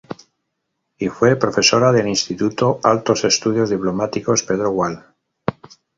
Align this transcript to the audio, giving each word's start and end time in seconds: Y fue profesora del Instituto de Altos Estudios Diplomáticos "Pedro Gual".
Y 0.97 1.09
fue 1.09 1.35
profesora 1.35 1.91
del 1.91 2.07
Instituto 2.07 2.79
de 2.83 2.89
Altos 2.89 3.23
Estudios 3.23 3.69
Diplomáticos 3.69 4.41
"Pedro 4.41 4.71
Gual". 4.71 5.05